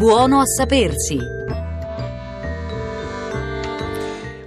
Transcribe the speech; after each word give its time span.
Buono 0.00 0.40
a 0.40 0.46
sapersi. 0.46 1.18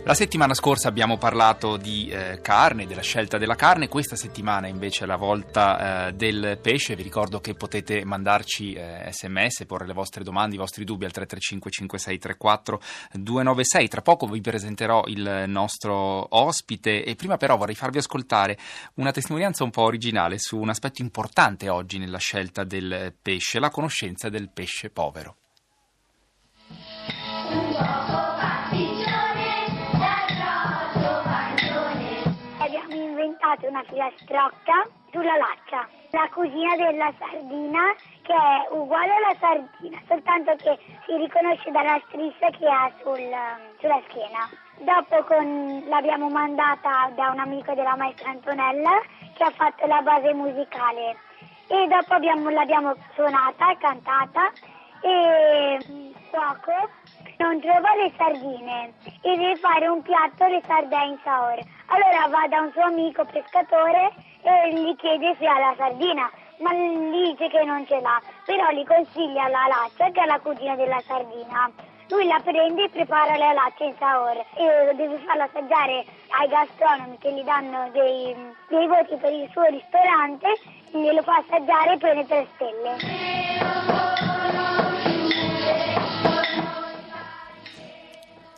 La 0.03 0.15
settimana 0.15 0.55
scorsa 0.55 0.87
abbiamo 0.87 1.19
parlato 1.19 1.77
di 1.77 2.09
eh, 2.09 2.39
carne, 2.41 2.87
della 2.87 3.03
scelta 3.03 3.37
della 3.37 3.53
carne, 3.53 3.87
questa 3.87 4.15
settimana 4.15 4.65
invece 4.65 5.03
è 5.03 5.07
la 5.07 5.15
volta 5.15 6.07
eh, 6.07 6.13
del 6.13 6.57
pesce. 6.59 6.95
Vi 6.95 7.03
ricordo 7.03 7.39
che 7.39 7.53
potete 7.53 8.03
mandarci 8.03 8.73
eh, 8.73 9.09
sms, 9.11 9.65
porre 9.67 9.85
le 9.85 9.93
vostre 9.93 10.23
domande, 10.23 10.55
i 10.55 10.57
vostri 10.57 10.85
dubbi 10.85 11.05
al 11.05 11.11
335 11.11 11.69
5634 11.69 12.81
296. 13.13 13.87
Tra 13.89 14.01
poco 14.01 14.25
vi 14.25 14.41
presenterò 14.41 15.03
il 15.05 15.43
nostro 15.45 16.35
ospite 16.35 17.05
e 17.05 17.13
prima 17.13 17.37
però 17.37 17.57
vorrei 17.57 17.75
farvi 17.75 17.99
ascoltare 17.99 18.57
una 18.95 19.11
testimonianza 19.11 19.63
un 19.63 19.69
po' 19.69 19.83
originale 19.83 20.39
su 20.39 20.57
un 20.57 20.69
aspetto 20.69 21.03
importante 21.03 21.69
oggi 21.69 21.99
nella 21.99 22.17
scelta 22.17 22.63
del 22.63 23.13
pesce, 23.21 23.59
la 23.59 23.69
conoscenza 23.69 24.29
del 24.29 24.49
pesce 24.49 24.89
povero. 24.89 25.35
Inventato 33.33 33.67
una 33.67 33.83
filastrocca 33.89 34.87
sulla 35.11 35.35
laccia, 35.37 35.87
la 36.11 36.29
cugina 36.31 36.75
della 36.75 37.11
sardina 37.17 37.81
che 38.21 38.31
è 38.31 38.67
uguale 38.69 39.11
alla 39.11 39.35
sardina, 39.39 39.99
soltanto 40.07 40.53
che 40.57 40.77
si 41.05 41.17
riconosce 41.17 41.71
dalla 41.71 41.99
striscia 42.07 42.49
che 42.51 42.67
ha 42.67 42.91
sul, 43.01 43.33
sulla 43.79 43.99
schiena. 44.07 44.47
Dopo 44.77 45.23
con- 45.23 45.83
l'abbiamo 45.87 46.29
mandata 46.29 47.09
da 47.15 47.31
un 47.31 47.39
amico 47.39 47.73
della 47.73 47.95
maestra 47.95 48.29
Antonella 48.29 49.01
che 49.33 49.43
ha 49.43 49.51
fatto 49.51 49.87
la 49.87 50.01
base 50.03 50.31
musicale 50.33 51.17
e 51.69 51.87
dopo 51.87 52.13
abbiamo- 52.13 52.49
l'abbiamo 52.51 52.93
suonata, 53.15 53.75
cantata 53.79 54.51
e 55.01 55.79
il 55.81 56.13
cuoco 56.29 57.01
non 57.37 57.59
trova 57.59 57.95
le 57.95 58.11
sardine 58.15 58.93
e 59.21 59.35
deve 59.37 59.55
fare 59.55 59.87
un 59.87 60.03
piatto 60.03 60.45
di 60.45 60.61
sardine 60.67 61.05
in 61.05 61.17
saor. 61.23 61.59
Allora 61.93 62.27
va 62.27 62.47
da 62.47 62.61
un 62.61 62.71
suo 62.71 62.81
amico 62.81 63.23
pescatore 63.25 64.09
e 64.41 64.73
gli 64.73 64.95
chiede 64.95 65.35
se 65.37 65.45
ha 65.45 65.59
la 65.59 65.75
sardina, 65.77 66.27
ma 66.57 66.73
gli 66.73 67.27
dice 67.27 67.47
che 67.49 67.63
non 67.63 67.85
ce 67.85 68.01
l'ha, 68.01 68.19
però 68.45 68.71
gli 68.71 68.83
consiglia 68.83 69.47
la 69.47 69.67
laccia 69.67 70.09
che 70.09 70.23
è 70.23 70.25
la 70.25 70.39
cugina 70.39 70.75
della 70.75 70.99
sardina. 71.05 71.69
Lui 72.09 72.25
la 72.25 72.41
prende 72.43 72.85
e 72.85 72.89
prepara 72.89 73.37
la 73.37 73.53
laccia 73.53 73.83
in 73.83 73.93
saor 73.99 74.43
e 74.55 74.95
deve 74.95 75.19
farla 75.19 75.43
assaggiare 75.43 76.03
ai 76.29 76.47
gastronomi 76.47 77.17
che 77.19 77.31
gli 77.31 77.43
danno 77.43 77.87
dei, 77.91 78.35
dei 78.69 78.87
voti 78.87 79.15
per 79.17 79.31
il 79.31 79.47
suo 79.51 79.63
ristorante, 79.65 80.47
glielo 80.89 81.21
fa 81.21 81.43
assaggiare 81.45 81.93
e 81.93 81.97
prende 81.97 82.25
tre 82.25 82.47
stelle. 82.55 84.02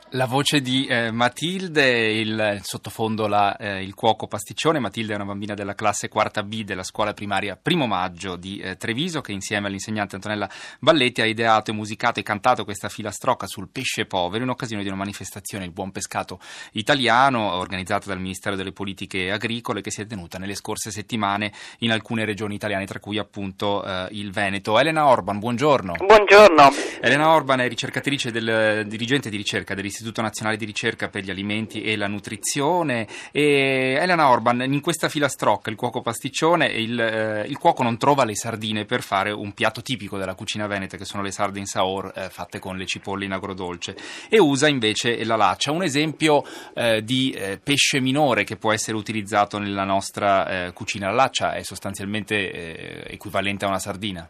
La 0.10 0.28
voce 0.28 0.62
di 0.62 0.86
eh, 0.86 1.10
Matilde, 1.10 2.12
il 2.12 2.60
sottofondo 2.62 3.26
la, 3.26 3.58
eh, 3.58 3.82
il 3.82 3.96
cuoco 3.96 4.28
pasticcione. 4.28 4.78
Matilde 4.80 5.14
è 5.14 5.16
una 5.16 5.26
bambina 5.26 5.56
della 5.56 5.74
classe 5.74 6.10
quarta 6.10 6.44
B 6.44 6.64
della 6.64 6.84
scuola 6.84 7.14
primaria 7.14 7.58
Primo 7.60 7.88
Maggio 7.88 8.36
di 8.36 8.60
eh, 8.60 8.78
Treviso 8.78 9.22
che 9.22 9.32
insieme 9.32 9.66
all'insegnante 9.66 10.16
Antonella 10.16 10.48
Balletti 10.80 11.22
ha 11.22 11.26
ideato, 11.26 11.74
musicato 11.74 12.20
e 12.20 12.24
cantato 12.24 12.64
questa 12.64 12.88
filastrocca 12.88 13.48
sul 13.48 13.68
pesce 13.68 14.06
povero 14.06 14.44
in 14.44 14.52
occasione 14.52 14.84
di 14.84 14.88
una 14.90 14.98
manifestazione, 14.98 15.66
il 15.66 15.72
Buon 15.72 15.92
Pescato 15.92 16.40
Italiano, 16.74 17.54
organizzata 17.56 18.08
dal 18.08 18.20
Ministero 18.20 18.56
delle 18.56 18.72
Politiche 18.72 19.32
Agricole 19.32 19.82
che 19.82 19.90
si 19.90 20.02
è 20.02 20.06
tenuta 20.06 20.38
nelle 20.38 20.56
scorse 20.56 20.92
settimane 20.92 21.52
in 21.80 21.92
alcune 21.92 22.26
regioni 22.26 22.54
italiane, 22.54 22.86
tra 22.86 23.00
cui 23.00 23.18
appunto 23.18 23.84
eh, 23.84 24.08
il 24.12 24.32
Veneto. 24.32 24.80
Elena 24.80 25.08
Orban, 25.08 25.40
buongiorno. 25.40 25.94
Buongiorno. 25.98 26.70
Elena 27.02 27.34
Orban 27.34 27.60
è 27.62 27.68
ricercatrice 27.68 28.32
del 28.32 28.86
dirigente 28.88 29.30
di 29.32 29.36
ricerca 29.36 29.74
dell'Istituto 29.74 29.95
Nazionale 30.22 30.58
di 30.58 30.66
Ricerca 30.66 31.10
per 31.10 31.24
gli 31.24 31.30
Alimenti 31.30 31.82
e 31.82 31.96
la 31.96 32.08
Nutrizione. 32.08 33.08
E 33.32 33.98
Elena 34.00 34.30
Orban, 34.30 34.62
in 34.62 34.82
questa 34.82 35.10
filastrocca, 35.10 35.70
il 35.70 35.76
cuoco 35.76 36.02
pasticcione, 36.02 36.68
il, 36.68 37.00
eh, 37.00 37.46
il 37.48 37.58
cuoco 37.58 37.84
non 37.84 37.98
trova 37.98 38.24
le 38.24 38.36
sardine 38.36 38.86
per 38.86 39.02
fare 39.02 39.32
un 39.32 39.54
piatto 39.54 39.82
tipico 39.82 40.18
della 40.18 40.36
cucina 40.36 40.68
veneta, 40.68 40.98
che 40.98 41.06
sono 41.06 41.24
le 41.24 41.32
sarde 41.32 41.60
in 41.60 41.66
saor 41.66 42.12
eh, 42.16 42.30
fatte 42.30 42.60
con 42.60 42.78
le 42.78 42.86
cipolle 42.86 43.26
in 43.26 43.32
agrodolce, 43.32 43.96
e 44.30 44.40
usa 44.40 44.68
invece 44.68 45.24
la 45.24 45.36
laccia. 45.36 45.72
Un 45.72 45.84
esempio 45.84 46.44
eh, 46.74 47.04
di 47.04 47.32
eh, 47.32 47.60
pesce 47.62 48.00
minore 48.00 48.44
che 48.44 48.56
può 48.56 48.72
essere 48.72 48.98
utilizzato 48.98 49.58
nella 49.58 49.84
nostra 49.84 50.66
eh, 50.68 50.74
cucina. 50.74 51.08
La 51.08 51.16
laccia 51.16 51.54
è 51.54 51.64
sostanzialmente 51.64 52.52
eh, 52.52 53.14
equivalente 53.14 53.66
a 53.66 53.70
una 53.70 53.80
sardina. 53.80 54.30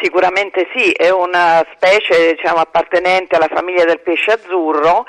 Sicuramente 0.00 0.68
sì, 0.74 0.90
è 0.90 1.10
una 1.10 1.64
specie 1.74 2.34
diciamo, 2.34 2.58
appartenente 2.60 3.36
alla 3.36 3.48
famiglia 3.52 3.84
del 3.84 4.00
pesce 4.00 4.32
azzurro 4.32 5.06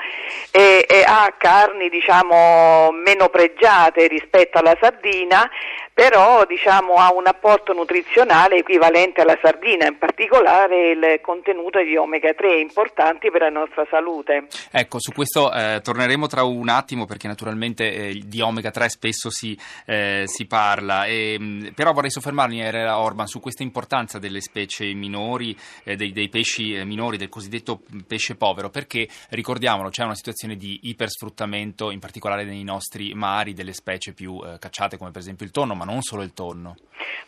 e, 0.50 0.86
e 0.88 1.02
ha 1.06 1.34
carni 1.36 1.88
diciamo, 1.88 2.90
meno 2.92 3.28
pregiate 3.28 4.06
rispetto 4.06 4.58
alla 4.58 4.76
sardina, 4.80 5.48
però 5.96 6.44
diciamo, 6.44 6.96
ha 6.96 7.10
un 7.10 7.26
apporto 7.26 7.72
nutrizionale 7.72 8.56
equivalente 8.56 9.22
alla 9.22 9.38
sardina, 9.40 9.86
in 9.86 9.96
particolare 9.96 10.90
il 10.90 11.20
contenuto 11.22 11.82
di 11.82 11.96
omega 11.96 12.34
3 12.34 12.60
importanti 12.60 13.30
per 13.30 13.40
la 13.40 13.48
nostra 13.48 13.86
salute. 13.88 14.46
Ecco, 14.70 15.00
su 15.00 15.12
questo 15.12 15.50
eh, 15.50 15.80
torneremo 15.82 16.26
tra 16.26 16.42
un 16.42 16.68
attimo 16.68 17.06
perché 17.06 17.28
naturalmente 17.28 17.90
eh, 17.90 18.22
di 18.26 18.42
omega 18.42 18.70
3 18.70 18.90
spesso 18.90 19.30
si, 19.30 19.58
eh, 19.86 20.24
si 20.26 20.44
parla, 20.44 21.06
e, 21.06 21.38
mh, 21.38 21.72
però 21.74 21.94
vorrei 21.94 22.10
soffermarmi, 22.10 22.60
Era 22.60 22.98
Orban, 22.98 23.26
su 23.26 23.40
questa 23.40 23.62
importanza 23.62 24.18
delle 24.18 24.42
specie 24.42 24.92
minori, 24.92 25.56
eh, 25.82 25.96
dei, 25.96 26.12
dei, 26.12 26.28
pesci 26.28 26.74
eh, 26.74 26.84
minori, 26.84 27.16
del 27.16 27.30
cosiddetto 27.30 27.80
pesce 28.06 28.36
povero, 28.36 28.68
perché 28.68 29.08
ricordiamolo, 29.30 29.88
c'è 29.88 30.04
una 30.04 30.14
situazione 30.14 30.56
di 30.56 30.78
ipersfruttamento, 30.82 31.90
in 31.90 32.00
particolare 32.00 32.44
nei 32.44 32.64
nostri 32.64 33.14
mari, 33.14 33.54
delle 33.54 33.72
specie 33.72 34.12
più 34.12 34.42
eh, 34.44 34.58
cacciate 34.58 34.98
come 34.98 35.10
per 35.10 35.22
esempio 35.22 35.46
il 35.46 35.52
tonno, 35.52 35.74
non 35.92 36.02
solo 36.02 36.22
il 36.22 36.32
tonno. 36.34 36.76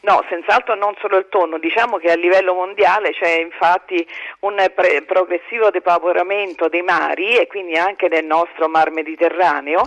No, 0.00 0.24
senz'altro 0.28 0.74
non 0.74 0.94
solo 1.00 1.18
il 1.18 1.26
tonno, 1.28 1.58
diciamo 1.58 1.98
che 1.98 2.10
a 2.10 2.14
livello 2.14 2.54
mondiale 2.54 3.10
c'è 3.10 3.40
infatti 3.40 4.06
un 4.40 4.54
pre- 4.74 5.02
progressivo 5.02 5.70
depauperamento 5.70 6.68
dei 6.68 6.82
mari 6.82 7.36
e 7.36 7.46
quindi 7.46 7.76
anche 7.76 8.08
del 8.08 8.24
nostro 8.24 8.68
mar 8.68 8.90
Mediterraneo 8.90 9.86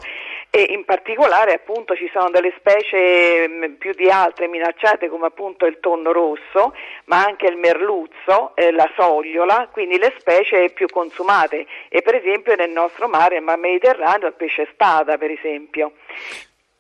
e 0.50 0.68
in 0.70 0.84
particolare 0.84 1.54
appunto 1.54 1.96
ci 1.96 2.10
sono 2.12 2.30
delle 2.30 2.54
specie 2.58 3.48
mh, 3.48 3.76
più 3.78 3.94
di 3.94 4.10
altre 4.10 4.48
minacciate 4.48 5.08
come 5.08 5.28
appunto 5.28 5.66
il 5.66 5.80
tonno 5.80 6.12
rosso, 6.12 6.76
ma 7.06 7.24
anche 7.24 7.48
il 7.48 7.56
merluzzo, 7.56 8.54
eh, 8.56 8.72
la 8.72 8.90
sogliola, 8.98 9.70
quindi 9.72 9.98
le 9.98 10.14
specie 10.20 10.72
più 10.72 10.88
consumate 10.88 11.66
e 11.88 12.02
per 12.02 12.16
esempio 12.16 12.54
nel 12.56 12.70
nostro 12.70 13.08
mare, 13.08 13.38
il 13.38 13.44
mar 13.44 13.58
Mediterraneo, 13.58 14.28
il 14.28 14.34
pesce 14.34 14.68
spada 14.72 15.18
per 15.18 15.32
esempio. 15.32 15.94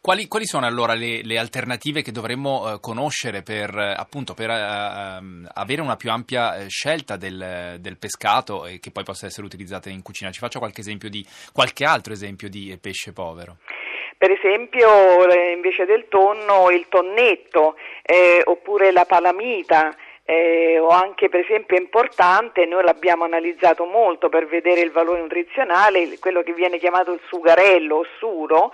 Quali, 0.01 0.27
quali, 0.27 0.47
sono 0.47 0.65
allora 0.65 0.95
le, 0.95 1.21
le 1.23 1.37
alternative 1.37 2.01
che 2.01 2.11
dovremmo 2.11 2.63
uh, 2.63 2.79
conoscere 2.79 3.43
per, 3.43 3.69
uh, 3.71 3.93
appunto, 3.95 4.33
per 4.33 4.49
uh, 4.49 5.45
avere 5.53 5.79
una 5.79 5.95
più 5.95 6.09
ampia 6.09 6.65
scelta 6.69 7.17
del, 7.17 7.77
del, 7.79 7.99
pescato 7.99 8.65
e 8.65 8.79
che 8.79 8.89
poi 8.89 9.03
possa 9.03 9.27
essere 9.27 9.45
utilizzata 9.45 9.91
in 9.91 10.01
cucina? 10.01 10.31
Ci 10.31 10.39
faccio 10.39 10.57
qualche, 10.57 10.81
esempio 10.81 11.07
di, 11.07 11.23
qualche 11.53 11.85
altro 11.85 12.13
esempio 12.13 12.49
di 12.49 12.75
pesce 12.81 13.13
povero. 13.13 13.57
Per 14.17 14.31
esempio, 14.31 15.29
eh, 15.29 15.51
invece 15.51 15.85
del 15.85 16.07
tonno, 16.09 16.71
il 16.71 16.87
tonnetto 16.89 17.75
eh, 18.01 18.41
oppure 18.43 18.91
la 18.91 19.05
palamita 19.05 19.95
eh, 20.31 20.79
o 20.79 20.87
anche 20.87 21.27
per 21.27 21.41
esempio 21.41 21.77
importante, 21.77 22.65
noi 22.65 22.83
l'abbiamo 22.83 23.25
analizzato 23.25 23.85
molto 23.85 24.29
per 24.29 24.47
vedere 24.47 24.81
il 24.81 24.91
valore 24.91 25.19
nutrizionale, 25.19 26.17
quello 26.19 26.41
che 26.41 26.53
viene 26.53 26.77
chiamato 26.77 27.11
il 27.11 27.19
sugarello 27.27 27.97
o 27.97 28.05
suro, 28.17 28.71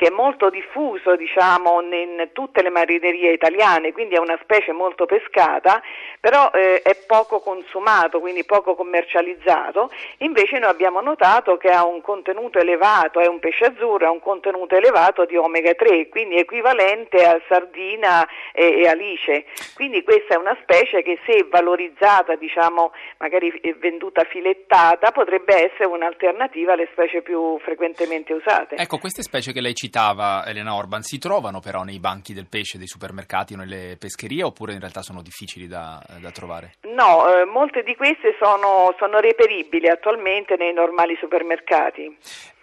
che 0.00 0.06
è 0.06 0.10
molto 0.10 0.48
diffuso 0.48 1.14
diciamo 1.14 1.82
in 1.82 2.30
tutte 2.32 2.62
le 2.62 2.70
marinerie 2.70 3.34
italiane, 3.34 3.92
quindi 3.92 4.14
è 4.14 4.18
una 4.18 4.38
specie 4.40 4.72
molto 4.72 5.04
pescata, 5.04 5.82
però 6.18 6.50
eh, 6.54 6.80
è 6.80 6.96
poco 7.06 7.40
consumato, 7.40 8.18
quindi 8.18 8.46
poco 8.46 8.74
commercializzato, 8.74 9.90
invece 10.20 10.58
noi 10.58 10.70
abbiamo 10.70 11.02
notato 11.02 11.58
che 11.58 11.68
ha 11.68 11.84
un 11.84 12.00
contenuto 12.00 12.58
elevato, 12.58 13.20
è 13.20 13.26
un 13.26 13.40
pesce 13.40 13.66
azzurro, 13.66 14.06
ha 14.06 14.10
un 14.10 14.20
contenuto 14.20 14.74
elevato 14.74 15.26
di 15.26 15.36
omega 15.36 15.74
3, 15.74 16.08
quindi 16.08 16.36
equivalente 16.36 17.22
a 17.22 17.38
sardina 17.46 18.26
e, 18.54 18.80
e 18.80 18.88
alice, 18.88 19.44
quindi 19.74 20.02
questa 20.02 20.32
è 20.32 20.38
una 20.38 20.56
specie 20.62 21.02
che 21.02 21.18
se 21.26 21.46
valorizzata, 21.46 22.36
diciamo 22.36 22.92
magari 23.18 23.52
venduta 23.78 24.24
filettata, 24.24 25.10
potrebbe 25.10 25.70
essere 25.70 25.84
un'alternativa 25.84 26.72
alle 26.72 26.88
specie 26.92 27.20
più 27.20 27.58
frequentemente 27.58 28.32
usate. 28.32 28.76
Ecco, 28.76 28.96
queste 28.96 29.20
specie 29.20 29.52
che 29.52 29.60
lei 29.60 29.74
citava, 29.90 30.46
Elena 30.46 30.74
Orban, 30.74 31.02
si 31.02 31.18
trovano 31.18 31.58
però 31.58 31.82
nei 31.82 31.98
banchi 31.98 32.32
del 32.32 32.46
pesce 32.48 32.78
dei 32.78 32.86
supermercati 32.86 33.54
o 33.54 33.56
nelle 33.56 33.96
pescherie 33.98 34.44
oppure 34.44 34.72
in 34.72 34.78
realtà 34.78 35.02
sono 35.02 35.20
difficili 35.20 35.66
da, 35.66 36.00
da 36.20 36.30
trovare? 36.30 36.74
No, 36.94 37.26
eh, 37.26 37.44
molte 37.44 37.82
di 37.82 37.96
queste 37.96 38.36
sono, 38.40 38.94
sono 38.98 39.18
reperibili 39.18 39.88
attualmente 39.88 40.54
nei 40.56 40.72
normali 40.72 41.16
supermercati. 41.18 42.16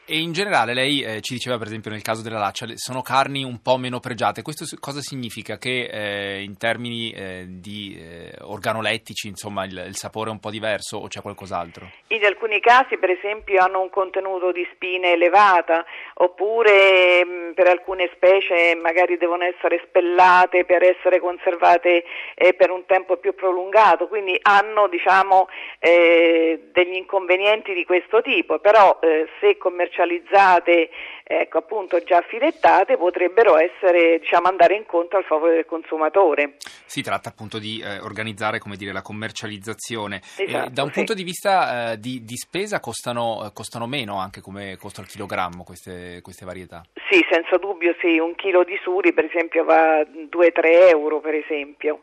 E 0.09 0.19
in 0.19 0.31
generale 0.31 0.74
lei 0.74 1.01
eh, 1.01 1.19
ci 1.19 1.33
diceva 1.33 1.57
per 1.57 1.68
esempio 1.68 1.92
nel 1.92 2.01
caso 2.01 2.24
della 2.24 2.39
laccia 2.39 2.65
sono 2.75 3.01
carni 3.01 3.44
un 3.44 3.62
po' 3.62 3.75
meno 3.75 4.00
pregiate, 4.00 4.42
questo 4.42 4.63
cosa 4.80 5.01
significa? 5.01 5.57
Che 5.57 5.89
eh, 5.92 6.44
in 6.44 6.57
termini 6.57 7.12
eh, 7.12 7.44
di 7.45 8.00
eh, 8.00 8.31
organolettici 8.39 9.27
insomma 9.27 9.65
il, 9.65 9.83
il, 9.86 9.98
sapore 9.98 10.30
è 10.30 10.31
un 10.31 10.39
po' 10.39 10.50
diverso 10.50 10.95
o 10.95 11.07
c'è 11.07 11.19
qualcos'altro? 11.19 11.92
In 12.07 12.24
alcuni 12.24 12.62
casi 12.62 12.98
per 12.98 13.09
esempio 13.09 13.62
hanno 13.62 13.81
un 13.81 13.89
contenuto 13.89 14.54
di 14.54 14.65
spine 14.71 15.12
elevata 15.12 15.83
oppure 16.13 17.25
mh, 17.25 17.30
mm, 17.30 17.51
per 17.51 17.68
alcune 17.68 18.09
specie 18.15 18.75
magari 18.81 19.18
devono 19.18 19.44
essere 19.44 19.83
spellate 19.89 20.63
per 20.63 20.83
essere 20.83 21.19
conservate 21.19 22.06
eh, 22.33 22.54
per 22.54 22.71
un 22.71 22.86
tempo 22.86 23.18
più 23.18 23.36
prolungato, 23.36 24.07
quindi 24.07 24.39
hanno 24.42 24.88
diciamo 24.88 25.50
eh, 25.80 26.69
degli 26.71 26.95
inconvenienti 26.95 27.74
di 27.74 27.83
questo 27.83 28.21
tipo, 28.21 28.59
però 28.59 28.98
se 29.42 29.57
commercializzate 29.57 29.95
commercializzate, 29.97 30.89
ecco 31.23 31.57
appunto 31.57 31.99
già 32.03 32.21
filettate, 32.21 32.97
potrebbero 32.97 33.57
essere, 33.57 34.19
diciamo, 34.19 34.47
andare 34.47 34.75
incontro 34.75 35.17
al 35.17 35.23
favore 35.23 35.55
del 35.55 35.65
consumatore. 35.65 36.57
Si 36.85 37.01
tratta 37.01 37.29
appunto 37.29 37.57
di 37.57 37.81
eh, 37.83 37.99
organizzare 37.99 38.59
come 38.59 38.75
dire, 38.75 38.91
la 38.91 39.01
commercializzazione. 39.01 40.21
Esatto, 40.38 40.69
da 40.69 40.83
un 40.83 40.89
sì. 40.89 40.94
punto 40.94 41.13
di 41.13 41.23
vista 41.23 41.91
eh, 41.91 41.99
di, 41.99 42.23
di, 42.23 42.38
spesa 42.38 42.79
costano, 42.79 43.45
eh, 43.45 43.51
costano, 43.53 43.88
meno 43.88 44.19
anche 44.19 44.41
come 44.41 44.77
costo 44.79 45.01
al 45.01 45.07
chilogrammo 45.07 45.63
queste, 45.63 46.19
queste, 46.21 46.45
varietà? 46.45 46.85
Sì, 47.09 47.25
senza 47.29 47.57
dubbio 47.57 47.95
sì, 47.99 48.19
un 48.19 48.35
chilo 48.35 48.63
di 48.63 48.77
suri 48.83 49.13
per 49.13 49.25
esempio 49.25 49.63
va 49.63 50.01
2-3 50.01 50.89
euro 50.91 51.19
per 51.19 51.33
esempio. 51.33 52.01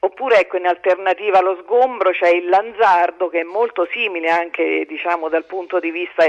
Oppure 0.00 0.38
ecco, 0.38 0.56
in 0.56 0.66
alternativa 0.66 1.38
allo 1.38 1.58
sgombro 1.62 2.10
c'è 2.10 2.28
il 2.28 2.48
lanzardo 2.48 3.28
che 3.28 3.40
è 3.40 3.44
molto 3.44 3.86
simile 3.90 4.30
anche 4.30 4.84
diciamo, 4.86 5.28
dal 5.28 5.44
punto 5.44 5.80
di 5.80 5.90
vista 5.90 6.24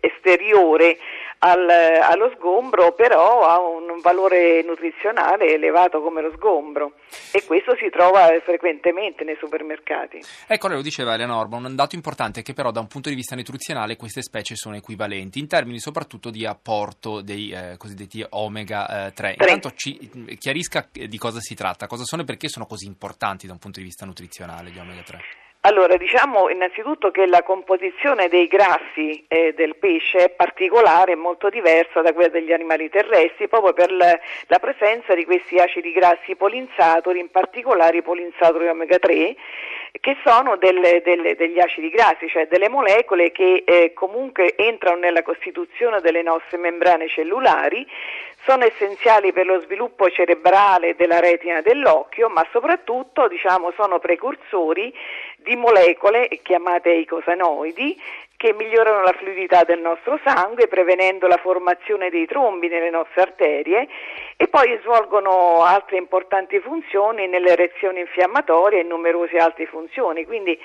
esteriore 0.00 0.96
al, 1.44 1.68
allo 1.68 2.32
sgombro, 2.36 2.92
però 2.92 3.42
ha 3.42 3.60
un 3.60 4.00
valore 4.00 4.62
nutrizionale 4.62 5.54
elevato 5.54 6.00
come 6.00 6.22
lo 6.22 6.32
sgombro 6.36 6.94
e 7.32 7.44
questo 7.44 7.76
si 7.76 7.88
trova 7.90 8.28
frequentemente 8.44 9.24
nei 9.24 9.36
supermercati. 9.38 10.20
Ecco, 10.46 10.68
lei 10.68 10.76
lo 10.76 10.82
diceva 10.82 11.14
Elena 11.14 11.36
Orban, 11.36 11.64
un 11.64 11.74
dato 11.76 11.94
importante 11.94 12.40
è 12.40 12.42
che 12.42 12.52
però 12.52 12.70
da 12.70 12.80
un 12.80 12.88
punto 12.88 13.08
di 13.08 13.14
vista 13.14 13.36
nutrizionale 13.36 13.96
queste 13.96 14.22
specie 14.22 14.56
sono 14.56 14.76
equivalenti, 14.76 15.38
in 15.38 15.48
termini 15.48 15.78
soprattutto 15.78 16.30
di 16.30 16.46
apporto 16.46 17.20
dei 17.20 17.50
eh, 17.50 17.76
cosiddetti 17.76 18.24
omega 18.30 19.06
eh, 19.06 19.12
3. 19.12 19.34
3. 19.34 19.50
Intanto 19.52 19.72
ci 19.76 20.36
chiarisca 20.38 20.88
di 20.90 21.18
cosa 21.18 21.40
si 21.40 21.54
tratta, 21.54 21.86
cosa 21.86 22.04
sono 22.04 22.22
e 22.22 22.24
perché 22.24 22.48
sono 22.48 22.66
così 22.66 22.86
importanti 22.86 23.10
importanti 23.12 23.46
da 23.46 23.52
un 23.52 23.58
punto 23.58 23.78
di 23.78 23.84
vista 23.84 24.06
nutrizionale 24.06 24.70
gli 24.70 24.78
omega 24.78 25.02
3? 25.02 25.20
Allora, 25.64 25.96
diciamo 25.96 26.48
innanzitutto 26.48 27.12
che 27.12 27.24
la 27.24 27.44
composizione 27.44 28.26
dei 28.26 28.48
grassi 28.48 29.24
eh, 29.28 29.54
del 29.54 29.76
pesce 29.76 30.24
è 30.24 30.30
particolare, 30.30 31.14
molto 31.14 31.50
diversa 31.50 32.00
da 32.00 32.12
quella 32.12 32.30
degli 32.30 32.52
animali 32.52 32.88
terrestri, 32.90 33.46
proprio 33.46 33.72
per 33.72 33.92
la, 33.92 34.18
la 34.48 34.58
presenza 34.58 35.14
di 35.14 35.24
questi 35.24 35.58
acidi 35.58 35.92
grassi 35.92 36.34
polinsatori, 36.34 37.20
in 37.20 37.30
particolare 37.30 37.98
i 37.98 38.02
polinsatori 38.02 38.66
omega 38.66 38.98
3, 38.98 39.36
che 40.00 40.16
sono 40.24 40.56
delle, 40.56 41.00
delle, 41.04 41.36
degli 41.36 41.60
acidi 41.60 41.90
grassi, 41.90 42.26
cioè 42.26 42.48
delle 42.48 42.68
molecole 42.68 43.30
che 43.30 43.62
eh, 43.64 43.92
comunque 43.92 44.56
entrano 44.56 44.98
nella 44.98 45.22
costituzione 45.22 46.00
delle 46.00 46.22
nostre 46.22 46.58
membrane 46.58 47.06
cellulari, 47.06 47.86
sono 48.44 48.64
essenziali 48.64 49.32
per 49.32 49.46
lo 49.46 49.60
sviluppo 49.60 50.10
cerebrale 50.10 50.96
della 50.96 51.20
retina 51.20 51.60
dell'occhio, 51.60 52.28
ma 52.28 52.44
soprattutto 52.50 53.28
diciamo, 53.28 53.72
sono 53.76 54.00
precursori 54.00 54.92
di 55.42 55.56
molecole 55.56 56.28
chiamate 56.42 56.90
eicosanoidi 56.90 58.00
che 58.42 58.52
migliorano 58.54 59.02
la 59.02 59.12
fluidità 59.12 59.62
del 59.62 59.78
nostro 59.78 60.18
sangue 60.24 60.66
prevenendo 60.66 61.28
la 61.28 61.36
formazione 61.36 62.10
dei 62.10 62.26
trombi 62.26 62.66
nelle 62.66 62.90
nostre 62.90 63.22
arterie 63.22 63.86
e 64.36 64.48
poi 64.48 64.76
svolgono 64.82 65.62
altre 65.62 65.96
importanti 65.96 66.58
funzioni 66.58 67.28
nelle 67.28 67.54
reazioni 67.54 68.00
infiammatorie 68.00 68.80
e 68.80 68.82
numerose 68.82 69.36
altre 69.36 69.66
funzioni. 69.66 70.24
Quindi 70.24 70.58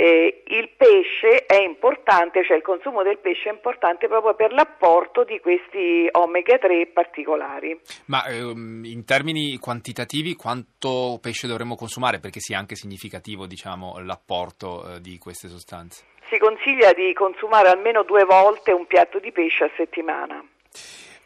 eh, 0.00 0.44
il 0.46 0.70
pesce 0.76 1.44
è 1.44 1.60
importante, 1.60 2.44
cioè 2.44 2.56
il 2.56 2.62
consumo 2.62 3.02
del 3.02 3.18
pesce 3.18 3.48
è 3.48 3.52
importante 3.52 4.06
proprio 4.06 4.36
per 4.36 4.52
l'apporto 4.52 5.24
di 5.24 5.40
questi 5.40 6.06
omega 6.12 6.56
3 6.56 6.86
particolari. 6.94 7.76
Ma 8.04 8.24
ehm, 8.26 8.84
in 8.84 9.04
termini 9.04 9.58
quantitativi 9.58 10.36
quanto 10.36 11.18
pesce 11.20 11.48
dovremmo 11.48 11.74
consumare 11.74 12.20
perché 12.20 12.38
sia 12.38 12.58
anche 12.58 12.76
significativo 12.76 13.46
diciamo, 13.46 13.98
l'apporto 13.98 14.84
eh, 14.94 15.00
di 15.00 15.18
queste 15.18 15.48
sostanze? 15.48 16.04
Si 16.30 16.38
consiglia 16.38 16.92
di 16.92 17.12
consumare 17.12 17.68
almeno 17.68 18.04
due 18.04 18.22
volte 18.22 18.70
un 18.70 18.86
piatto 18.86 19.18
di 19.18 19.32
pesce 19.32 19.64
a 19.64 19.70
settimana 19.76 20.44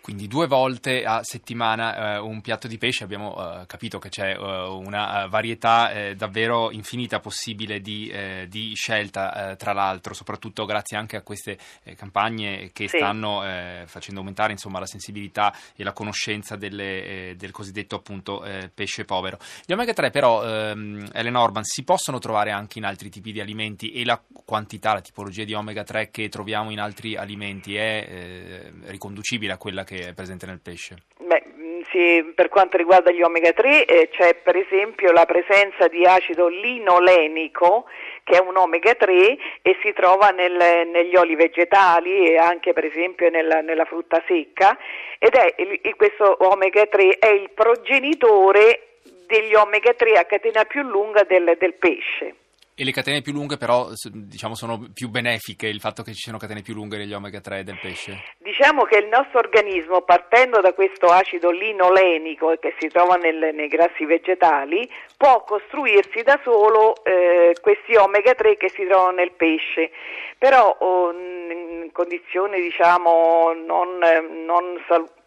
quindi 0.03 0.27
due 0.27 0.49
volte 0.49 1.05
a 1.05 1.23
settimana 1.23 2.17
eh, 2.17 2.19
un 2.19 2.41
piatto 2.41 2.67
di 2.67 2.77
pesce, 2.77 3.05
abbiamo 3.05 3.37
eh, 3.61 3.67
capito 3.67 4.01
che 4.01 4.09
c'è 4.09 4.37
eh, 4.37 4.37
una 4.37 5.25
eh, 5.25 5.29
varietà 5.29 5.93
eh, 5.93 6.17
davvero 6.17 6.73
infinita 6.73 7.21
possibile 7.21 7.81
di, 7.81 8.09
eh, 8.09 8.47
di 8.51 8.75
scelta, 8.75 9.55
tra 9.57 9.73
l'altro, 9.73 10.13
soprattutto 10.13 10.65
grazie 10.65 10.97
anche 10.97 11.17
a 11.17 11.23
queste 11.23 11.57
campagne 11.95 12.71
che 12.73 12.89
sì. 12.89 12.97
stanno 12.97 13.43
facendo 13.87 14.21
aumentare 14.21 14.53
insomma, 14.53 14.81
la 14.81 14.87
sensibilità 14.87 15.55
e 15.77 15.85
la 15.85 15.93
conoscenza 15.93 16.57
delle, 16.57 17.35
del 17.37 17.53
cosiddetto 17.53 17.95
appunto 17.95 18.45
pesce 18.75 19.05
povero. 19.05 19.39
Gli 19.65 19.73
omega 19.73 19.93
3 19.93 20.11
però, 20.11 20.45
ehm, 20.45 21.11
Elena 21.13 21.41
Orban, 21.41 21.63
si 21.63 21.85
possono 21.85 22.19
trovare 22.19 22.51
anche 22.51 22.79
in 22.79 22.85
altri 22.85 23.09
tipi 23.09 23.31
di 23.31 23.41
alimenti 23.41 23.93
e 23.93 24.05
la 24.05 24.21
quantità, 24.45 24.95
la 24.95 25.01
tipologia 25.01 25.45
di 25.45 25.55
omega 25.55 25.85
3 25.85 26.11
che 26.11 26.29
troviamo 26.29 26.71
in 26.71 26.81
altri 26.81 27.17
alimenti 27.17 27.77
è 27.77 28.71
riconducibile 28.87 29.53
a 29.53 29.59
quella 29.59 29.85
che 29.85 29.92
che 29.93 30.09
è 30.09 30.15
presente 30.15 30.47
nel 30.47 30.61
pesce? 30.61 30.97
Beh, 31.19 31.43
mm, 31.47 31.81
sì, 31.91 32.33
per 32.35 32.49
quanto 32.49 32.79
riguarda 32.79 33.11
gli 33.11 33.21
omega 33.21 33.53
3 33.53 33.85
eh, 33.85 34.09
c'è 34.11 34.35
per 34.37 34.57
esempio 34.57 35.13
la 35.13 35.27
presenza 35.27 35.89
di 35.89 36.05
acido 36.05 36.49
linolenico 36.49 37.85
che 38.25 38.37
è 38.37 38.41
un 38.41 38.57
omega 38.57 38.95
3 38.95 39.37
e 39.61 39.77
si 39.83 39.93
trova 39.93 40.31
nel, 40.31 40.89
negli 40.89 41.15
oli 41.17 41.35
vegetali 41.35 42.29
e 42.31 42.39
anche 42.39 42.73
per 42.73 42.85
esempio 42.85 43.29
nella, 43.29 43.61
nella 43.61 43.85
frutta 43.85 44.23
secca 44.27 44.79
ed 45.19 45.35
è 45.35 45.55
il, 45.59 45.95
questo 45.97 46.37
omega 46.49 46.87
3 46.87 47.19
è 47.19 47.29
il 47.29 47.51
progenitore 47.51 48.99
degli 49.27 49.55
omega 49.55 49.93
3 49.93 50.13
a 50.19 50.25
catena 50.25 50.65
più 50.65 50.83
lunga 50.83 51.25
del, 51.25 51.57
del 51.59 51.75
pesce. 51.75 52.37
E 52.75 52.85
le 52.85 52.93
catene 52.93 53.21
più 53.21 53.33
lunghe 53.33 53.59
però 53.59 53.89
diciamo, 54.11 54.55
sono 54.55 54.89
più 54.95 55.11
benefiche, 55.11 55.67
il 55.67 55.79
fatto 55.79 56.03
che 56.03 56.13
ci 56.13 56.23
siano 56.23 56.39
catene 56.39 56.63
più 56.63 56.73
lunghe 56.73 56.97
negli 56.97 57.13
omega 57.13 57.39
3 57.39 57.65
del 57.65 57.79
pesce? 57.79 58.23
Diciamo 58.39 58.85
che 58.85 58.97
il 58.97 59.09
nostro 59.09 59.41
organismo, 59.41 60.01
partendo 60.01 60.61
da 60.61 60.73
questo 60.73 61.09
acido 61.09 61.51
linolenico 61.51 62.57
che 62.59 62.75
si 62.79 62.89
trova 62.89 63.17
nel, 63.17 63.55
nei 63.55 63.69
grassi 63.69 64.07
vegetali, 64.07 64.89
può 65.19 65.45
costruirsi 65.45 66.23
da 66.23 66.41
solo 66.43 67.05
eh, 67.05 67.55
questi 67.61 67.95
omega 67.95 68.35
3 68.35 68.57
che 68.57 68.71
si 68.71 68.87
trovano 68.87 69.17
nel 69.17 69.33
pesce, 69.33 69.91
però 70.39 70.75
oh, 70.81 71.13
in 71.13 71.91
condizioni 71.93 72.59
diciamo, 72.59 73.53
non, 73.53 73.99
non 74.47 74.83
salutari 74.89 75.21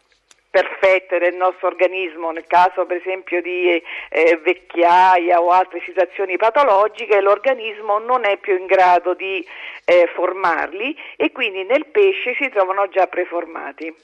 perfette 0.56 1.18
del 1.18 1.36
nostro 1.36 1.68
organismo, 1.68 2.30
nel 2.30 2.46
caso 2.46 2.86
per 2.86 2.96
esempio 2.96 3.42
di 3.42 3.68
eh, 3.68 4.40
vecchiaia 4.42 5.38
o 5.38 5.50
altre 5.50 5.82
situazioni 5.84 6.38
patologiche, 6.38 7.20
l'organismo 7.20 7.98
non 7.98 8.24
è 8.24 8.38
più 8.38 8.56
in 8.56 8.64
grado 8.64 9.12
di 9.12 9.46
eh, 9.84 10.10
formarli 10.14 10.96
e 11.16 11.30
quindi 11.30 11.64
nel 11.64 11.84
pesce 11.88 12.34
si 12.40 12.48
trovano 12.48 12.88
già 12.88 13.06
preformati. 13.06 13.94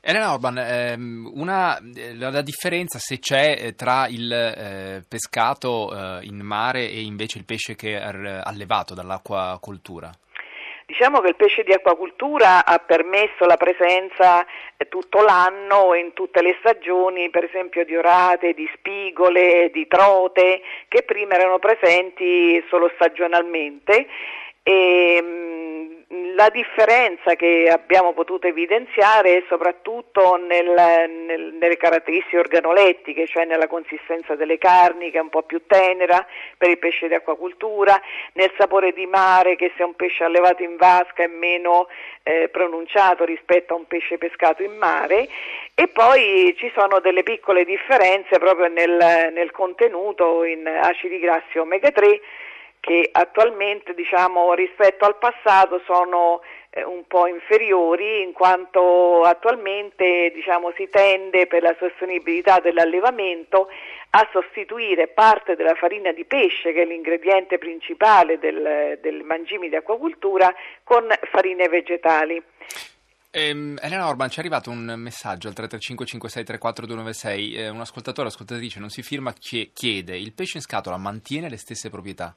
Elena 0.00 0.32
Orban, 0.32 0.58
ehm, 0.58 1.32
una, 1.34 1.76
la, 2.14 2.42
differenza 2.42 3.00
se 3.00 3.18
c'è 3.18 3.56
eh, 3.58 3.74
tra 3.74 4.06
il 4.06 4.32
eh, 4.32 5.02
pescato 5.08 5.90
eh, 5.90 6.20
in 6.22 6.38
mare 6.38 6.88
e 6.88 7.00
invece 7.00 7.38
il 7.38 7.44
pesce 7.44 7.74
che 7.74 7.98
è 7.98 8.40
allevato 8.44 8.94
dall'acquacoltura? 8.94 10.12
Diciamo 10.88 11.20
che 11.20 11.28
il 11.28 11.36
pesce 11.36 11.64
di 11.64 11.72
acquacultura 11.74 12.64
ha 12.64 12.78
permesso 12.78 13.44
la 13.44 13.58
presenza 13.58 14.42
eh, 14.74 14.88
tutto 14.88 15.20
l'anno 15.20 15.92
in 15.92 16.14
tutte 16.14 16.40
le 16.40 16.56
stagioni, 16.60 17.28
per 17.28 17.44
esempio 17.44 17.84
di 17.84 17.94
orate, 17.94 18.54
di 18.54 18.66
spigole, 18.72 19.68
di 19.70 19.86
trote, 19.86 20.62
che 20.88 21.02
prima 21.02 21.34
erano 21.34 21.58
presenti 21.58 22.64
solo 22.70 22.90
stagionalmente. 22.94 24.06
E, 24.62 25.20
mm, 25.22 25.57
la 26.10 26.48
differenza 26.48 27.34
che 27.34 27.68
abbiamo 27.70 28.14
potuto 28.14 28.46
evidenziare 28.46 29.36
è 29.36 29.44
soprattutto 29.46 30.36
nel, 30.36 30.66
nel, 30.66 31.52
nelle 31.60 31.76
caratteristiche 31.76 32.38
organolettiche, 32.38 33.26
cioè 33.26 33.44
nella 33.44 33.66
consistenza 33.66 34.34
delle 34.34 34.56
carni 34.56 35.10
che 35.10 35.18
è 35.18 35.20
un 35.20 35.28
po' 35.28 35.42
più 35.42 35.66
tenera 35.66 36.26
per 36.56 36.70
il 36.70 36.78
pesce 36.78 37.08
di 37.08 37.14
acquacultura, 37.14 38.00
nel 38.32 38.50
sapore 38.56 38.92
di 38.92 39.04
mare 39.04 39.56
che 39.56 39.70
se 39.76 39.82
è 39.82 39.86
un 39.86 39.96
pesce 39.96 40.24
allevato 40.24 40.62
in 40.62 40.76
vasca 40.76 41.24
è 41.24 41.26
meno 41.26 41.88
eh, 42.22 42.48
pronunciato 42.48 43.26
rispetto 43.26 43.74
a 43.74 43.76
un 43.76 43.86
pesce 43.86 44.16
pescato 44.16 44.62
in 44.62 44.76
mare. 44.76 45.28
E 45.74 45.88
poi 45.88 46.54
ci 46.56 46.72
sono 46.74 47.00
delle 47.00 47.22
piccole 47.22 47.64
differenze 47.64 48.38
proprio 48.38 48.68
nel, 48.68 49.30
nel 49.32 49.50
contenuto 49.50 50.42
in 50.44 50.66
acidi 50.66 51.18
grassi 51.18 51.58
omega 51.58 51.90
3 51.90 52.20
che 52.88 53.10
attualmente 53.12 53.92
diciamo, 53.92 54.54
rispetto 54.54 55.04
al 55.04 55.18
passato 55.18 55.82
sono 55.84 56.40
eh, 56.70 56.82
un 56.82 57.04
po' 57.06 57.26
inferiori 57.26 58.22
in 58.22 58.32
quanto 58.32 59.24
attualmente 59.24 60.32
diciamo, 60.34 60.72
si 60.74 60.88
tende 60.88 61.46
per 61.46 61.60
la 61.60 61.76
sostenibilità 61.78 62.60
dell'allevamento 62.60 63.68
a 64.12 64.26
sostituire 64.32 65.08
parte 65.08 65.54
della 65.54 65.74
farina 65.74 66.12
di 66.12 66.24
pesce 66.24 66.72
che 66.72 66.80
è 66.80 66.86
l'ingrediente 66.86 67.58
principale 67.58 68.38
del, 68.38 68.98
del 69.02 69.22
mangimi 69.22 69.68
di 69.68 69.76
acquacultura 69.76 70.50
con 70.82 71.06
farine 71.30 71.68
vegetali. 71.68 72.42
Ehm, 73.30 73.78
Elena 73.82 74.08
Orban, 74.08 74.30
ci 74.30 74.38
è 74.38 74.40
arrivato 74.40 74.70
un 74.70 74.94
messaggio 74.96 75.48
al 75.48 75.54
33556342296, 75.54 77.54
eh, 77.54 77.68
un 77.68 77.80
ascoltatore, 77.80 78.28
ascoltatrice, 78.28 78.80
non 78.80 78.88
si 78.88 79.02
firma, 79.02 79.34
chiede, 79.34 80.16
il 80.16 80.32
pesce 80.32 80.56
in 80.56 80.62
scatola 80.62 80.96
mantiene 80.96 81.50
le 81.50 81.58
stesse 81.58 81.90
proprietà? 81.90 82.34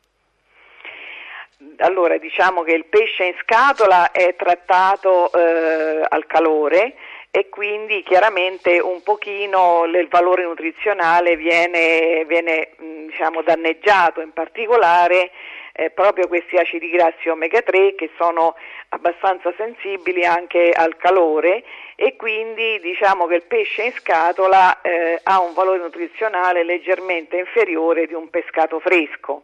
Allora, 1.78 2.18
diciamo 2.18 2.64
che 2.64 2.74
il 2.74 2.86
pesce 2.86 3.26
in 3.26 3.36
scatola 3.42 4.12
è 4.12 4.36
trattato 4.36 5.32
eh, 5.32 6.06
al 6.08 6.26
calore 6.26 6.96
e 7.30 7.50
quindi 7.50 8.04
chiaramente 8.04 8.80
un 8.80 9.04
pochino 9.04 9.86
il 9.86 10.08
valore 10.10 10.44
nutrizionale 10.44 11.36
viene, 11.36 12.26
viene 12.26 12.72
diciamo, 13.06 13.42
danneggiato, 13.44 14.22
in 14.22 14.34
particolare 14.34 15.32
eh, 15.74 15.92
proprio 15.92 16.28
questi 16.28 16.58
acidi 16.58 16.90
grassi 16.90 17.30
omega 17.30 17.62
3 17.62 17.96
che 17.96 18.10
sono 18.18 18.56
abbastanza 18.90 19.54
sensibili 19.56 20.26
anche 20.26 20.72
al 20.72 20.98
calore 20.98 21.64
e 21.96 22.16
quindi 22.16 22.80
diciamo 22.80 23.28
che 23.28 23.36
il 23.36 23.44
pesce 23.44 23.84
in 23.84 23.94
scatola 23.94 24.82
eh, 24.82 25.20
ha 25.24 25.40
un 25.40 25.54
valore 25.54 25.78
nutrizionale 25.78 26.64
leggermente 26.64 27.38
inferiore 27.38 28.08
di 28.08 28.14
un 28.14 28.30
pescato 28.30 28.80
fresco. 28.80 29.44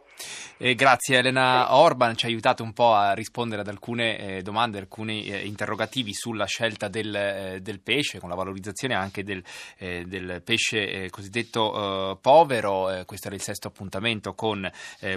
Eh, 0.60 0.74
grazie 0.74 1.18
Elena 1.18 1.76
Orban, 1.76 2.16
ci 2.16 2.24
ha 2.24 2.28
aiutato 2.28 2.64
un 2.64 2.72
po' 2.72 2.92
a 2.92 3.12
rispondere 3.12 3.60
ad 3.60 3.68
alcune 3.68 4.18
eh, 4.18 4.42
domande, 4.42 4.78
alcuni 4.78 5.24
eh, 5.26 5.46
interrogativi 5.46 6.12
sulla 6.12 6.46
scelta 6.46 6.88
del, 6.88 7.14
eh, 7.14 7.60
del, 7.62 7.78
pesce, 7.78 8.18
con 8.18 8.28
la 8.28 8.34
valorizzazione 8.34 8.94
anche 8.94 9.22
del, 9.22 9.40
eh, 9.76 10.04
del 10.04 10.42
pesce 10.42 11.04
eh, 11.04 11.10
cosiddetto 11.10 12.18
povero. 12.20 13.04
questo 13.06 13.28
era 13.28 13.36
il 13.36 13.42
sesto 13.42 13.68
appuntamento 13.68 14.34
con 14.34 14.68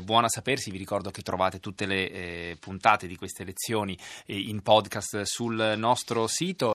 Buona 0.04 0.30
Sapersi. 0.30 0.70
Vi 0.70 0.78
ricordo 0.78 1.10
che 1.10 1.22
trovate 1.22 1.60
tutte 1.60 1.86
le 1.86 2.58
puntate 2.60 3.08
di 3.08 3.16
queste 3.16 3.44
lezioni 3.44 3.98
in 4.28 4.62
podcast 4.62 5.22
sul 5.22 5.74
nostro 5.78 6.28
sito. 6.28 6.70